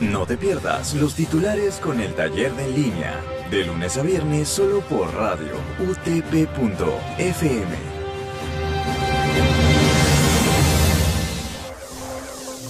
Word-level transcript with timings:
No 0.00 0.24
te 0.24 0.38
pierdas 0.38 0.94
los 0.94 1.14
titulares 1.14 1.74
con 1.74 2.00
el 2.00 2.14
taller 2.14 2.54
de 2.54 2.64
en 2.64 2.74
línea, 2.74 3.20
de 3.50 3.66
lunes 3.66 3.98
a 3.98 4.02
viernes 4.02 4.48
solo 4.48 4.80
por 4.80 5.12
radio 5.14 5.52
utp.fm. 5.78 7.68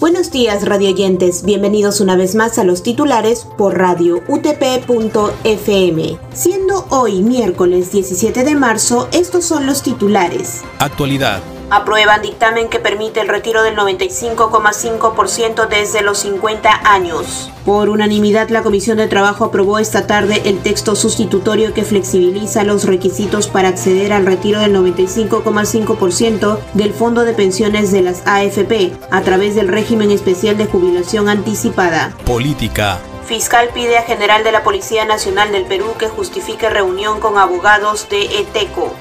Buenos 0.00 0.30
días 0.30 0.66
radioyentes, 0.66 1.44
bienvenidos 1.44 2.00
una 2.00 2.16
vez 2.16 2.34
más 2.34 2.58
a 2.58 2.64
los 2.64 2.82
titulares 2.82 3.46
por 3.58 3.76
radio 3.76 4.22
utp.fm. 4.26 6.18
Siendo 6.32 6.86
hoy 6.88 7.20
miércoles 7.20 7.92
17 7.92 8.42
de 8.42 8.54
marzo, 8.54 9.06
estos 9.12 9.44
son 9.44 9.66
los 9.66 9.82
titulares. 9.82 10.62
Actualidad 10.78 11.42
Aprueban 11.70 12.22
dictamen 12.22 12.68
que 12.68 12.78
permite 12.78 13.20
el 13.20 13.28
retiro 13.28 13.62
del 13.62 13.76
95,5% 13.76 15.68
desde 15.68 16.02
los 16.02 16.18
50 16.18 16.80
años. 16.84 17.50
Por 17.66 17.90
unanimidad, 17.90 18.48
la 18.48 18.62
Comisión 18.62 18.96
de 18.96 19.06
Trabajo 19.06 19.44
aprobó 19.44 19.78
esta 19.78 20.06
tarde 20.06 20.40
el 20.46 20.60
texto 20.62 20.96
sustitutorio 20.96 21.74
que 21.74 21.84
flexibiliza 21.84 22.64
los 22.64 22.84
requisitos 22.84 23.48
para 23.48 23.68
acceder 23.68 24.14
al 24.14 24.24
retiro 24.24 24.60
del 24.60 24.74
95,5% 24.74 26.58
del 26.72 26.94
Fondo 26.94 27.24
de 27.24 27.34
Pensiones 27.34 27.92
de 27.92 28.00
las 28.00 28.26
AFP 28.26 28.92
a 29.10 29.20
través 29.20 29.54
del 29.54 29.68
régimen 29.68 30.10
especial 30.10 30.56
de 30.56 30.64
jubilación 30.64 31.28
anticipada. 31.28 32.16
Política. 32.24 32.98
Fiscal 33.26 33.68
pide 33.74 33.98
a 33.98 34.02
General 34.04 34.42
de 34.42 34.52
la 34.52 34.62
Policía 34.62 35.04
Nacional 35.04 35.52
del 35.52 35.66
Perú 35.66 35.92
que 35.98 36.08
justifique 36.08 36.70
reunión 36.70 37.20
con 37.20 37.36
abogados 37.36 38.08
de 38.08 38.22
ETECO. 38.40 38.94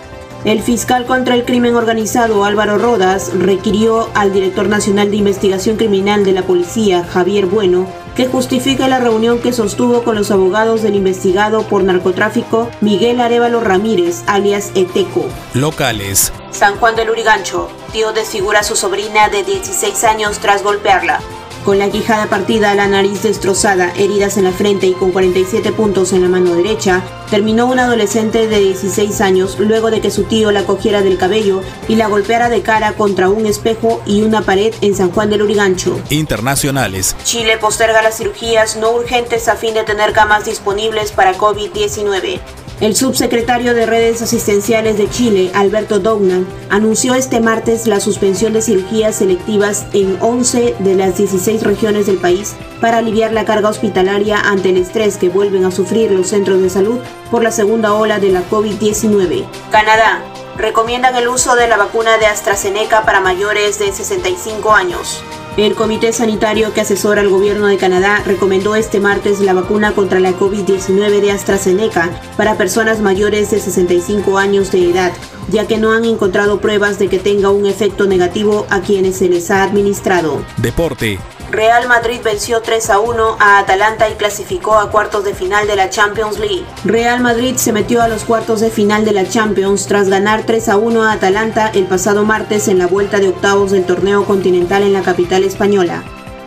El 0.45 0.61
fiscal 0.61 1.05
contra 1.05 1.35
el 1.35 1.45
crimen 1.45 1.75
organizado 1.75 2.45
Álvaro 2.45 2.77
Rodas 2.77 3.31
requirió 3.37 4.09
al 4.13 4.31
director 4.31 4.69
nacional 4.69 5.09
de 5.09 5.17
investigación 5.17 5.77
criminal 5.77 6.23
de 6.23 6.31
la 6.31 6.43
policía, 6.43 7.03
Javier 7.03 7.47
Bueno, 7.47 7.87
que 8.15 8.27
justifique 8.27 8.87
la 8.87 8.99
reunión 8.99 9.39
que 9.39 9.51
sostuvo 9.51 10.03
con 10.03 10.15
los 10.15 10.31
abogados 10.31 10.81
del 10.81 10.95
investigado 10.95 11.63
por 11.63 11.83
narcotráfico 11.83 12.69
Miguel 12.81 13.19
Arevalo 13.19 13.59
Ramírez, 13.59 14.23
alias 14.27 14.71
Eteco. 14.75 15.25
Locales. 15.53 16.31
San 16.51 16.77
Juan 16.77 16.95
del 16.95 17.09
Urigancho, 17.09 17.69
tío 17.91 18.13
desfigura 18.13 18.59
a 18.61 18.63
su 18.63 18.75
sobrina 18.75 19.29
de 19.29 19.43
16 19.43 20.03
años 20.05 20.39
tras 20.39 20.63
golpearla. 20.63 21.19
Con 21.67 21.79
la 21.79 21.89
quijada 21.89 22.27
partida, 22.27 22.73
la 22.75 22.87
nariz 22.87 23.23
destrozada, 23.23 23.91
heridas 23.97 24.37
en 24.37 24.45
la 24.45 24.53
frente 24.53 24.87
y 24.87 24.93
con 24.93 25.11
47 25.11 25.73
puntos 25.73 26.13
en 26.13 26.21
la 26.21 26.29
mano 26.29 26.55
derecha, 26.55 27.03
terminó 27.29 27.65
un 27.65 27.77
adolescente 27.77 28.47
de 28.47 28.59
16 28.59 29.19
años 29.19 29.59
luego 29.59 29.91
de 29.91 29.99
que 29.99 30.09
su 30.09 30.23
tío 30.23 30.53
la 30.53 30.63
cogiera 30.63 31.01
del 31.01 31.17
cabello 31.17 31.61
y 31.89 31.95
la 31.95 32.07
golpeara 32.07 32.47
de 32.47 32.61
cara 32.61 32.93
contra 32.93 33.27
un 33.27 33.45
espejo 33.45 34.01
y 34.05 34.21
una 34.21 34.43
pared 34.43 34.73
en 34.79 34.95
San 34.95 35.11
Juan 35.11 35.29
del 35.29 35.41
Urigancho. 35.41 35.99
Internacionales. 36.09 37.17
Chile 37.25 37.57
posterga 37.57 38.01
las 38.01 38.15
cirugías 38.15 38.77
no 38.77 38.91
urgentes 38.91 39.49
a 39.49 39.57
fin 39.57 39.73
de 39.73 39.83
tener 39.83 40.13
camas 40.13 40.45
disponibles 40.45 41.11
para 41.11 41.37
COVID-19. 41.37 42.39
El 42.79 42.95
subsecretario 42.95 43.73
de 43.73 43.87
Redes 43.87 44.21
Asistenciales 44.21 44.99
de 44.99 45.09
Chile, 45.09 45.49
Alberto 45.55 45.97
Dognan, 45.97 46.47
anunció 46.69 47.15
este 47.15 47.39
martes 47.39 47.87
la 47.87 47.99
suspensión 47.99 48.53
de 48.53 48.61
cirugías 48.61 49.15
selectivas 49.15 49.87
en 49.93 50.15
11 50.21 50.75
de 50.77 50.93
las 50.93 51.17
16 51.17 51.63
regiones 51.63 52.05
del 52.05 52.17
país 52.17 52.55
para 52.79 52.99
aliviar 52.99 53.33
la 53.33 53.45
carga 53.45 53.69
hospitalaria 53.69 54.39
ante 54.39 54.69
el 54.69 54.77
estrés 54.77 55.17
que 55.17 55.29
vuelven 55.29 55.65
a 55.65 55.71
sufrir 55.71 56.11
los 56.11 56.27
centros 56.27 56.61
de 56.61 56.69
salud 56.69 56.99
por 57.31 57.41
la 57.41 57.49
segunda 57.49 57.95
ola 57.95 58.19
de 58.19 58.29
la 58.29 58.47
COVID-19. 58.47 59.47
Canadá. 59.71 60.21
Recomiendan 60.55 61.15
el 61.15 61.27
uso 61.29 61.55
de 61.55 61.67
la 61.67 61.77
vacuna 61.77 62.19
de 62.19 62.27
AstraZeneca 62.27 63.05
para 63.05 63.21
mayores 63.21 63.79
de 63.79 63.91
65 63.91 64.71
años. 64.71 65.23
El 65.57 65.73
Comité 65.73 66.13
Sanitario 66.13 66.71
que 66.71 66.81
asesora 66.81 67.21
al 67.21 67.29
gobierno 67.29 67.65
de 67.65 67.77
Canadá 67.77 68.21
recomendó 68.23 68.75
este 68.75 68.99
martes 68.99 69.39
la 69.39 69.53
vacuna 69.53 69.93
contra 69.93 70.19
la 70.19 70.33
COVID-19 70.33 71.19
de 71.19 71.31
AstraZeneca 71.31 72.11
para 72.37 72.57
personas 72.57 72.99
mayores 72.99 73.49
de 73.49 73.59
65 73.59 74.37
años 74.37 74.71
de 74.71 74.91
edad, 74.91 75.11
ya 75.49 75.65
que 75.65 75.77
no 75.77 75.93
han 75.93 76.05
encontrado 76.05 76.61
pruebas 76.61 76.99
de 76.99 77.07
que 77.07 77.17
tenga 77.17 77.49
un 77.49 77.65
efecto 77.65 78.05
negativo 78.05 78.67
a 78.69 78.81
quienes 78.81 79.17
se 79.17 79.29
les 79.29 79.49
ha 79.49 79.63
administrado. 79.63 80.45
Deporte. 80.57 81.17
Real 81.51 81.87
Madrid 81.87 82.19
venció 82.23 82.61
3 82.61 82.89
a 82.89 82.99
1 82.99 83.37
a 83.39 83.59
Atalanta 83.59 84.09
y 84.09 84.15
clasificó 84.15 84.75
a 84.75 84.91
cuartos 84.91 85.23
de 85.23 85.33
final 85.33 85.65
de 85.65 85.77
la 85.77 85.89
Champions 85.89 86.39
League. 86.39 86.65
Real 86.83 87.21
Madrid 87.21 87.55
se 87.55 87.71
metió 87.71 88.01
a 88.01 88.09
los 88.09 88.25
cuartos 88.25 88.59
de 88.59 88.69
final 88.69 89.05
de 89.05 89.13
la 89.13 89.27
Champions 89.27 89.87
tras 89.87 90.09
ganar 90.09 90.43
3 90.45 90.69
a 90.69 90.77
1 90.77 91.03
a 91.03 91.13
Atalanta 91.13 91.69
el 91.73 91.85
pasado 91.85 92.25
martes 92.25 92.67
en 92.67 92.79
la 92.79 92.87
vuelta 92.87 93.19
de 93.19 93.29
octavos 93.29 93.71
del 93.71 93.85
torneo 93.85 94.25
continental 94.25 94.83
en 94.83 94.93
la 94.93 95.03
capital 95.03 95.43
española. 95.43 96.03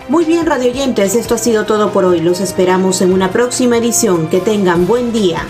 Muy 0.08 0.24
bien, 0.24 0.44
radioyentes, 0.44 1.14
esto 1.14 1.36
ha 1.36 1.38
sido 1.38 1.64
todo 1.64 1.92
por 1.92 2.04
hoy. 2.04 2.20
Los 2.20 2.40
esperamos 2.40 3.00
en 3.00 3.12
una 3.12 3.30
próxima 3.30 3.78
edición. 3.78 4.28
Que 4.28 4.40
tengan 4.40 4.86
buen 4.86 5.12
día. 5.12 5.40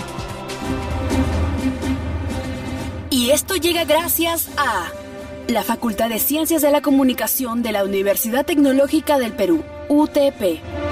Y 3.09 3.31
esto 3.31 3.57
llega 3.57 3.85
gracias 3.85 4.49
a 4.57 4.85
la 5.51 5.65
Facultad 5.65 6.09
de 6.09 6.19
Ciencias 6.19 6.63
de 6.63 6.71
la 6.71 6.81
Comunicación 6.81 7.63
de 7.63 7.73
la 7.73 7.85
Universidad 7.85 8.47
Tecnológica 8.47 9.19
del 9.19 9.33
Perú, 9.33 9.65
UTP. 9.89 10.90